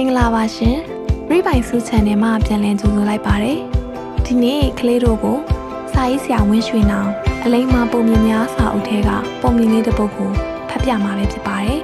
[0.00, 0.76] င်္ဂလာပါရှင်
[1.28, 3.58] ရိပိုင်စု channel မှာပြန်လည်ကြိုဆိုလိုက်ပါတယ်
[4.26, 5.38] ဒီနေ့ကလေးတို့ကို
[5.92, 7.10] စာရေးဆရာဝင်းရွှေနောင်
[7.44, 9.10] အလိမ္မာပုံမြင်များစာအုပ်ထဲက
[9.42, 10.30] ပုံမြင်လေးတစ်ပုဒ်ကို
[10.68, 11.80] ဖတ်ပြမှာပဲဖြစ်ပါတယ်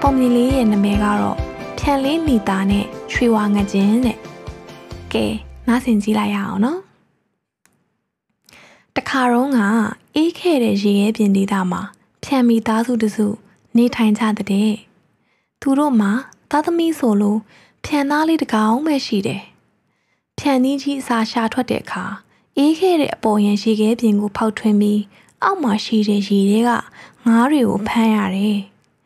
[0.00, 1.36] ပုံမြင်လေးရဲ့နာမည်ကတော့
[1.78, 4.18] ဖြန်လေးနီတာနဲ့ရွှေဝါငကျင်းတဲ့
[5.12, 5.26] ကဲ
[5.68, 6.80] နားဆင်ကြည့်လိုက်ရအောင်နော်
[8.96, 9.58] တခါတော့က
[10.16, 11.82] အေးခဲ့တဲ့ရေရဲပြင်ဒေသမှာ
[12.24, 13.26] ဖြန်မီသားစုတစု
[13.76, 14.72] နေထိုင်ကြတဲ့
[15.60, 16.12] သူတို့မှာ
[16.50, 17.38] သားသမီးဆိုလို့
[17.84, 19.42] ဖြန်သားလေးတကောင်ပဲရှိတယ်။
[20.38, 22.04] ဖြန်သီးကြီးအစာရှာထွက်တဲ့အခါ
[22.56, 25.00] အေးခဲ့တဲ့အပေါ်ရင်ရေခဲပြင်ကိုဖောက်ထွင်းပြီး
[25.42, 26.70] အောက်မှာရှိတဲ့ရေတွေက
[27.26, 28.58] ငါးတွေကိုဖမ်းရတယ်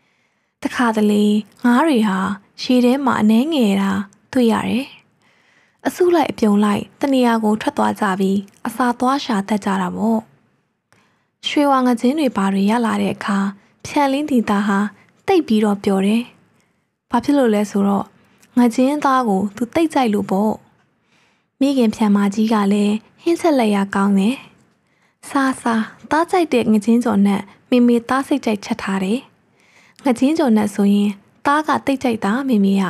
[0.63, 1.25] ။တခါတလေ
[1.65, 2.19] ငါးတွေဟာ
[2.63, 3.93] ရေထဲမှာအနှဲငယ်တာ
[4.33, 4.87] တွေ့ရတယ်။
[5.87, 10.21] အစုလိုက်အပြုံလိုက်တနေရာကိုထွက်သွားကြပြီးအစာသွားရှာတတ်ကြတာပေါ့။
[11.49, 13.39] ရွှေဝါငချင်းတွေဘာတွေရလာတဲ့အခါ
[13.87, 14.79] ဖြန်လင်းတီသားဟာ
[15.27, 16.25] တိတ်ပြီးတော့ပျော်တယ်
[17.11, 18.05] ဘာဖြစ်လို့လဲဆိုတော့
[18.57, 20.55] ငါချင်းသားကိုသူတိတ်ကြိုက်လို့ပေါ့
[21.61, 24.37] မိခင်ဖြံမကြီးကလည်းဟင်းဆက်လက်ရကောင်းတယ်
[25.29, 29.21] စားစားသားကြိုက်တဲ့ငချင်းကျော်နဲ့မိမိသားစိတ်ကြိုက်ချက်ထားတယ်
[30.05, 31.11] ငချင်းကျော်နဲ့ဆိုရင်
[31.47, 32.85] သားကတိတ်ကြိုက်တာမိမိက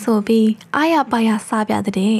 [0.00, 2.18] ဆိုပြီးအားရပါရစားပြတဲ့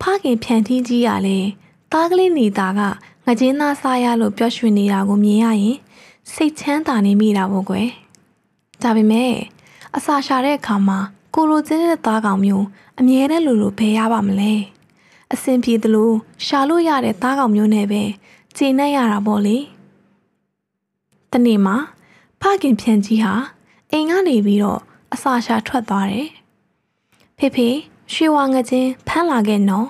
[0.00, 1.48] ဖခင်ဖြန်ထီးကြီးကလည်း
[1.92, 2.80] သားကလေးနေတာက
[3.26, 5.76] ငချင်းသားစားရလို့ပျော်ရွှင်နေတာကိုမြင်ရရင်
[6.32, 7.88] စိတ်ချမ်းသာနေမိတာပေါ့ကွယ်
[8.82, 9.32] ဒါပေမဲ့
[9.96, 10.98] အစာရှာတဲ့အခါမှာ
[11.34, 12.66] ကိုရိုကျင်းတဲ့သားကောင်မျိုး
[12.98, 14.52] အမြဲတမ်းလိုလိုဘယ်ရပါမလဲ
[15.32, 16.10] အဆင်ပြေသလို
[16.46, 18.02] ရှာလို့ရတဲ့သားကောင်မျိုးနဲ့ပဲ
[18.56, 19.56] ခြေနဲ့ရတာပေါ့လေ
[21.32, 21.76] တနေ့မှာ
[22.40, 23.34] ဖခင်ဖြန်ကြီးဟာ
[23.90, 24.80] အိမ်ကနေပြီးတော့
[25.12, 26.28] အစာရှာထွက်သွားတယ်
[27.38, 27.68] ဖေဖေ
[28.12, 29.88] ရွှေဝါငချင်းဖမ်းလာခဲ့နော်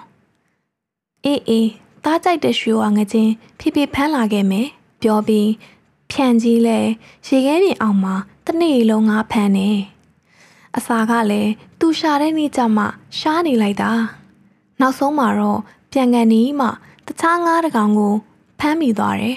[1.25, 1.69] အေးအေး
[2.05, 4.67] သားကြိုက်တဲ့ရွှေဝါငချင်းဖေဖေဖမ်းလာခဲ့မယ်
[5.03, 5.51] ပြောပြီး
[6.11, 6.79] ဖြန်ကြီးလဲ
[7.27, 8.15] ရေခဲပြင်အောင်မှာ
[8.47, 9.71] တနေ့လုံးငါဖမ်းနေ
[10.77, 12.85] အစာကလည်းသူရှာတဲ့နေ့ကျမှ
[13.19, 13.93] ရှားနေလိုက်တာ
[14.81, 15.61] နောက်ဆုံးမှာတော့
[15.93, 16.69] ပြန်ကန်နီးမှ
[17.07, 18.15] တခြားငါးတကောင်ကို
[18.59, 19.37] ဖမ်းမိသွားတယ်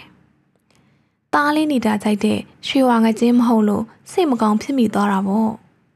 [1.34, 5.52] ။တားလေးနေတာကြိုက်တဲ့ရွှေဝါငကျင်းမဟုတ်လို့စိတ်မကောင်းဖြစ်မိသွားတာပေါ့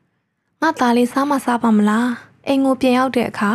[0.61, 2.07] ။ငါသားလေးစားမစားပါမလား။
[2.47, 3.51] အိမ်ကိုပြန်ရောက်တဲ့အခါ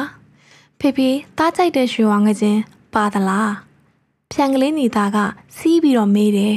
[0.79, 1.09] ဖေဖေ
[1.39, 2.61] တားကြိုက်တဲ့ရွှေဝါငကျင်း
[2.95, 3.51] ပါသလား။
[4.33, 5.17] ဖြန်ကလေးနေတာက
[5.57, 6.57] စီးပြီးတော့မေးတယ်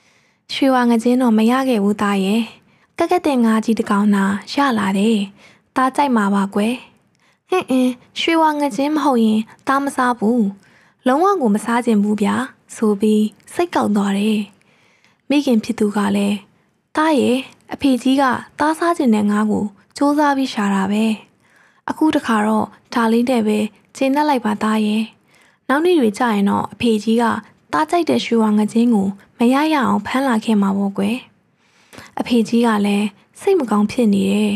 [0.52, 2.42] ။ရွှေဝါငကျင်းတော့မရခဲ့ဘူးသားရဲ့။
[2.98, 5.18] ကက်ကက်တဲ့ငါးကြီးတကောင်နာရလာတယ်။
[5.76, 6.74] သားကြိုက်မှာပါကွယ်။
[7.50, 10.42] ဟင်းအင်းရွှေဝါငချင်းမဟုတ်ရင်သားမစားဘူး။
[11.06, 12.34] လုံးဝကိုမစားခြင်းဘူးဗျာ။
[12.76, 13.24] ဆိုပြီး
[13.54, 14.40] စိတ်ကောက်သွားတယ်။
[15.28, 16.36] မိခင်ဖြစ်သူကလည်း
[16.96, 17.36] သားရဲ့
[17.72, 18.24] အဖေကြီးက
[18.58, 19.64] သားစားခြင်းနဲ့ငါ့ကို
[19.96, 21.04] စူးစမ်းပြီးရှာတာပဲ။
[21.90, 23.58] အခုတခါတော့ဒါလေးနဲ့ပဲ
[23.96, 25.02] ကျင်းနှက်လိုက်ပါသားရဲ့။
[25.68, 27.24] နောက်နေ့တွေကြာရင်တော့အဖေကြီးက
[27.72, 29.08] သားကြိုက်တဲ့ရွှေဝါငချင်းကို
[29.38, 31.18] မရရအောင်ဖမ်းလာခဲ့မှာပေါ့ကွယ်။
[32.20, 33.06] အဖေကြီးကလည်း
[33.40, 34.54] စိတ်မကောင်းဖြစ်နေတယ်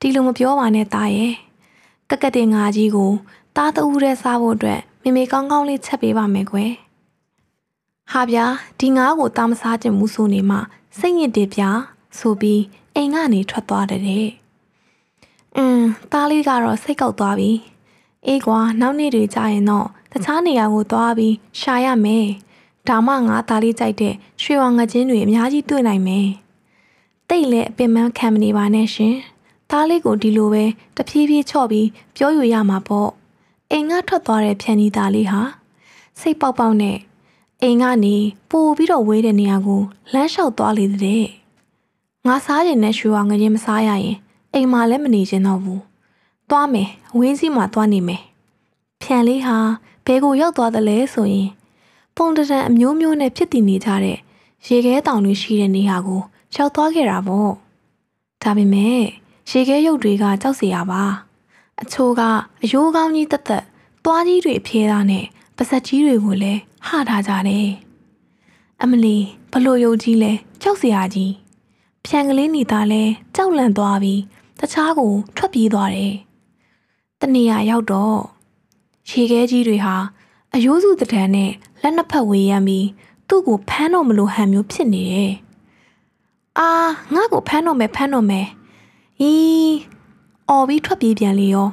[0.00, 1.34] ဒီလိုမပြောပါနဲ့တားရဲ့
[2.10, 3.12] ကက်ကက်တဲ့ငါကြီးကို
[3.56, 6.72] တားတူးတဲ့စားဖို့အတွက်မေမေကောင်းကောင်းလေးချက်ပေးပါမယ်ကွယ်
[8.12, 8.46] ဟာဗျာ
[8.80, 10.58] ဒီငါးကိုတားမစားချင်ဘူးဆိုနေမှ
[10.98, 11.70] စိတ်ညစ်တယ်ဗျာ
[12.18, 12.62] ဆိုပြီး
[12.94, 17.50] အိမ်ကနေထွက်သွားတဲ့အင်းတားလေးကတော့စိတ်ကောက်သွားပြီ
[18.26, 22.26] အေးကွာနောက်နေ့တွေကြာရင်တော့တခြားနေရာကိုသွားပြီးရှာရမယ်
[22.88, 26.26] ဒါမှငါသားလေးကြိုက်တဲ့ရွှေဝါငချင်းတွေအများကြီးတွေ့နိုင်မယ်
[27.38, 29.16] တိတ်လဲအပင်ပန်းခံမနေပါနဲ့ရှင်။
[29.70, 30.64] သားလေးကိုဒီလိုပဲ
[30.96, 33.08] တဖြည်းဖြည်းချော့ပြီးပြောယူရမှာပေါ့။
[33.70, 35.40] အိမ်ကထွက်သွားတဲ့ဖြန်နီသားလေးဟာ
[36.20, 36.96] စိတ်ပေါက်ပေါက်နဲ့
[37.62, 38.16] အိမ်ကနေ
[38.50, 39.82] ပို့ပြီးတော့ဝေးတဲ့နေရာကို
[40.12, 41.24] လမ်းလျှောက်သွားလေတဲ့။
[42.26, 44.16] ငါစားရင်နဲ့ရွှေဝါငရင်မစားရရင်
[44.52, 45.80] အိမ်မှာလည်းမနေချင်တော့ဘူး။
[46.50, 46.88] သွားမယ်
[47.18, 48.22] ဝင်းစည်းမှာသွားနေမယ်။
[49.02, 49.58] ဖြန်လေးဟာ
[50.06, 51.48] ဘဲကိုရောက်သွားတယ်လဲဆိုရင်
[52.16, 54.18] ပုံတံအမျိုးမျိုးနဲ့ဖြစ်တည်နေကြတဲ့
[54.66, 56.22] ရေခဲတောင်တွေရှိတဲ့နေရာကို
[56.56, 57.50] ရောက်သွားခဲ့တာပေါ့
[58.42, 59.02] ဒါပေမဲ့
[59.50, 61.02] ရေခဲရုပ်တွေကကြောက်စရာပါ
[61.82, 62.22] အချိုးက
[62.62, 63.64] အယိုးကောင်းကြီးတက်တက်
[64.04, 65.24] သွားကြီးတွေဖြဲတာနဲ့
[65.56, 67.68] ပါဆက်ကြီးတွေကိုလည်းဟထားကြတယ်
[68.82, 69.16] အမလီ
[69.52, 70.32] ဘလို့ရုပ်ကြီးလဲ
[70.62, 71.32] ကြောက်စရာကြီး
[72.04, 73.02] ဖြန်ကလေးနေသားလဲ
[73.34, 74.20] ကြောက်လန့်သွားပြီး
[74.60, 76.14] တခြားကိုထွက်ပြေးသွားတယ်
[77.20, 78.18] တနေရာရောက်တော့
[79.10, 79.96] ရေခဲကြီးတွေဟာ
[80.54, 81.50] အယိုးစုတံနဲ့
[81.82, 82.86] လက်နှစ်ဖက်ဝေးရမ်းပြီး
[83.28, 85.32] သူ့ကိုဖမ်းတော့မလို့ဟန်မျိုးဖြစ်နေတယ်
[86.58, 86.68] အာ
[87.14, 88.46] ငါ့ကိုဖမ်းတော့မယ်ဖမ်းတော့မယ်။
[89.20, 89.76] အီး
[90.48, 91.68] အော်ပြီးထွက်ပြေးပြန်လေရော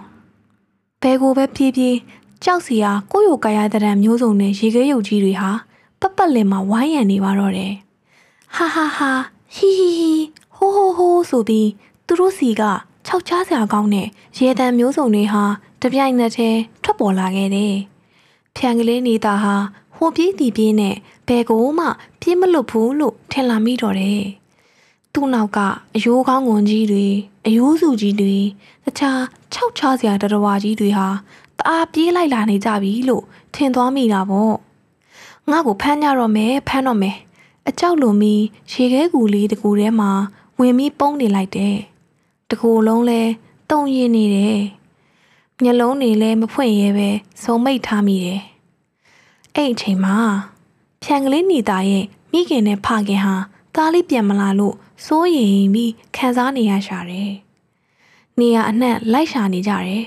[1.01, 1.95] ။ဘဲကိုပဲပြေးပြေး
[2.43, 5.51] ကြောက်စီယာကိုယ့်ရုပ်ကာယတရံမျိုးစုံနဲ့ရေခဲရုပ်ကြီးတွေဟာ
[5.99, 7.73] ပတ်ပတ်လည်မှာဝိုင်းရံနေပါတော့တယ်။
[8.55, 9.11] ဟာဟာဟာ
[9.55, 10.11] ဟီဟီဟီ
[10.55, 11.69] ဟိုးဟိုးဟိုးဆိုပြီး
[12.05, 12.63] သူတို့စီက
[13.05, 14.07] ခြောက်ချားစရာကောင်းတဲ့
[14.37, 15.43] ရေတံမျိုးစုံတွေဟာ
[15.81, 17.73] တပြိုင်နက်တည်းထွက်ပေါ်လာခဲ့တယ်။
[18.55, 19.55] ဖြန်ကလေးနေတာဟာ
[19.95, 20.95] ဟိုပြေးတီပြေးနဲ့
[21.27, 21.87] ဘယ်ကိုမှ
[22.21, 24.25] ပြေးမလွတ်ဘူးလို့ထင်လာမိတော့တယ်။
[25.15, 25.59] သူ့နောက်က
[25.95, 27.07] အယိုးကောင်းငွန်ကြီးတွေ
[27.45, 28.37] အယိုးစုကြီးတွေ
[28.85, 29.21] တခြား
[29.53, 31.07] ခြောက်ချစရာတရဝါကြီးတွေဟာ
[31.57, 33.23] တအားပြေးလိုက်လာနေကြပြီလို့
[33.53, 34.55] ထင်သွားမိတာပေါ့
[35.49, 37.17] ငါ့ကိုဖမ်းကြတော့မယ်ဖမ်းတော့မယ်
[37.67, 38.35] အကြောက်လိုမီ
[38.71, 40.11] ရေခဲကူလေးတကူထဲမှာ
[40.59, 41.75] ဝင်ပြီးပုံးနေလိုက်တယ်
[42.49, 43.21] တကူလုံးလဲ
[43.69, 44.59] တုံရင်နေတယ်
[45.61, 47.09] မျက်လုံးတွေလည်းမဖွင့်ရဲပဲ
[47.43, 48.41] စုံမိတ်ထားမိတယ်
[49.55, 50.17] အဲ့အချိန်မှာ
[51.03, 53.35] ဖြန်ကလေးနေတာရဲ့မိခင်နဲ့ဖခင်ဟာ
[53.75, 54.75] သားလေးပြန်မလာလို့
[55.05, 57.31] စိုးရိမ်ပြီးခံစားနေရရှာတယ်။
[58.39, 60.03] နေရအနှံ့လိုက်ရှာနေကြတယ်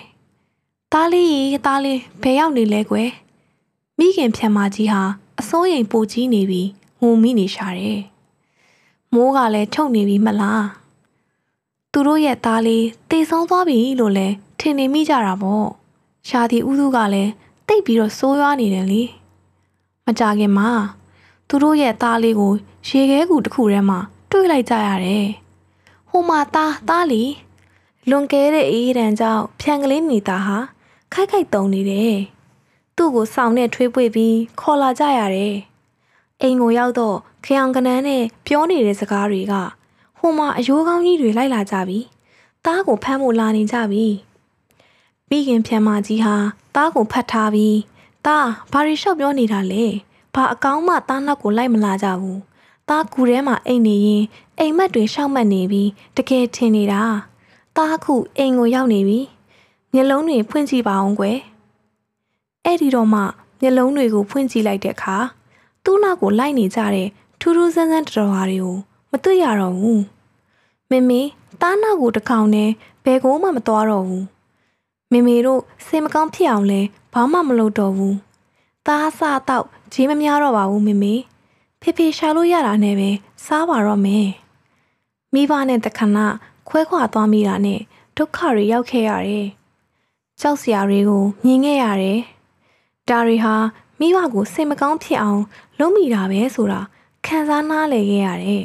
[0.92, 3.10] ။သားလေးရေသားလေးဘယ်ရောက်နေလဲကွယ်။
[3.98, 5.02] မိခင်ဖြန်မကြီးဟာ
[5.40, 6.68] အစိုးရိမ်ပိုကြီးနေပြီး
[7.00, 8.00] ငုံမိနေရှာတယ်။
[9.14, 10.62] မိုးကလည်းချုပ်နေပြီမလား။
[11.92, 14.28] သူတို့ရဲ့သားလေးတေဆုံးသွားပြီလို့လဲ
[14.58, 15.66] ထင်နေမိကြတာပေါ့။
[16.28, 17.30] ရှာတီဥသူကလည်း
[17.66, 19.02] တိတ်ပြီးတော့စိုးရွားနေတယ်လေ။
[20.06, 20.70] မကြခင်မှာ
[21.50, 22.52] သူတို့ရဲ့သားလေးကို
[22.88, 23.98] ရေခဲကူတစ်ခုထဲမှာ
[24.30, 25.26] တွေ့လိုက်ကြရတယ်။
[26.10, 27.22] ဟိုမှာသားသားလီ
[28.10, 30.58] လွန်ကဲတဲ့အေးရန်ကြောင့်ဖြန်ကလေးနေတာဟာ
[31.12, 32.16] ခိုက်ခိုက်တုံနေတယ်။
[32.96, 35.54] သူ့ကိုစောင်းနဲ့ထွေးပွေပြီးခေါ်လာကြရတယ်။
[36.42, 39.54] အိမ်ကိုရောက်တော့ခရောင်ကနန်းနဲ့ပြောနေတဲ့စကားတွေက
[40.18, 41.98] ဟိုမှာအယိုးကောင်းကြီးတွေလိုက်လာကြပြီ။
[42.64, 44.06] သားကိုဖမ်းဖို့လာနေကြပြီ။
[45.28, 46.36] မိခင်ဖြန်မကြီးဟာ
[46.74, 47.78] သားကိုဖတ်ထားပြီး
[48.26, 49.86] သားဘာရီလျှောက်ပြောနေတာလဲ။
[50.34, 52.40] ဘာအကောင်းမှသားနောက်ကိုလိုက်မလာကြဘူး
[52.88, 54.24] သားကူထဲမှာအိမ်နေရင်
[54.58, 57.02] အိမ်မက်တွေရှောက်မှတ်နေပြီးတကယ်ထင်နေတာ
[57.76, 59.18] သားခုအိမ်ကိုရောက်နေပြီ
[59.92, 61.38] မျက်လုံးတွေဖွင့်ကြည့်ပါအောင်ကွယ်
[62.64, 63.20] အဲ့ဒီတော့မှ
[63.60, 65.16] မျက်လုံးတွေကိုဖွင့်ကြည့်လိုက်တဲ့အခါ
[65.84, 67.08] သူ့နောက်ကိုလိုက်နေကြတဲ့
[67.40, 68.76] ထူးထူးဆန်းဆန်းတတော်ဟာတွေကို
[69.10, 70.02] မတွေ့ရတော့ဘူး
[70.90, 71.20] မမေ
[71.60, 72.70] သားနောက်ကိုတကောင်နဲ့
[73.04, 74.24] ဘယ်ကိုမှမသွားတော့ဘူး
[75.12, 76.80] မေမေတို့စိတ်မကောင်းဖြစ်အောင်လဲ
[77.12, 78.14] ဘာမှမလုပ်တော့ဘူး
[78.86, 81.14] သားစားတော့ဂျေးမများတော့ပါဘူးမေမေ
[81.80, 83.10] ဖေဖေရှာလို့ရတာနဲ့ပဲ
[83.44, 84.28] စားပါတော့မယ်
[85.34, 86.18] မိဘနဲ့တခဏ
[86.68, 87.80] ခွဲခွာသွားမိတာနဲ့
[88.16, 89.46] ဒုက္ခတွေရောက်ခဲ့ရတယ်
[90.40, 92.20] ကြောက်စရာတွေကိုမြင်ခဲ့ရတယ်
[93.08, 93.54] ဒါတွေဟာ
[94.00, 95.42] မိဘကိုစိတ်မကောင်းဖြစ်အောင်
[95.78, 96.80] လုပ်မိတာပဲဆိုတာ
[97.26, 98.64] ခံစားနားလည်ခဲ့ရတယ်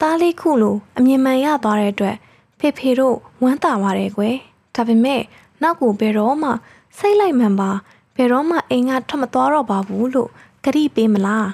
[0.00, 2.16] သားလေးခုလိုအမြင်မှန်ရသွားတဲ့အတွက်
[2.58, 4.36] ဖေဖေတို့ဝမ်းသာပါတယ်ကွယ်
[4.74, 5.22] ဒါပေမဲ့
[5.62, 6.50] နောက်ကိုဘယ်တော့မှ
[6.98, 7.70] စိတ်လိုက်မှန်ပါ
[8.15, 10.29] ဘယ်တော့မှအိမ်ကထွက်မသွားတော့ပါဘူးလို့
[10.65, 11.49] ကတိပေးမလား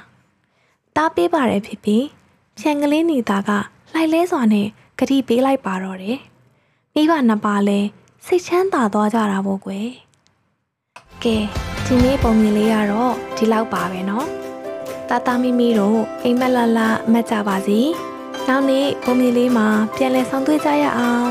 [0.96, 1.98] တားပေးပါတယ်ဖေဖေ
[2.60, 3.50] ဖြန်ကလေးနေတာက
[3.94, 4.68] လိုက်လဲစွာနဲ့
[5.00, 6.20] ဂတိပေးလိုက်ပါတော့တယ်
[6.94, 7.80] မိဘနှစ်ပါးလဲ
[8.26, 9.88] စိတ်ချမ်းသာသွားကြတာပေါ့ကွယ်
[11.24, 11.38] ကဲ
[11.86, 14.26] ဒီနေ့ပုံမြင်လေးကတော့ဒီလောက်ပါပဲเนาะ
[15.10, 17.80] တာတာမီမီတို့အိမ်မက်လာလာမက်ကြပါစီ
[18.48, 21.28] နောက်နေ့ပုံမြင်လေးမှာပြန်လည်ဆောင်တွေ့ကြရအောင်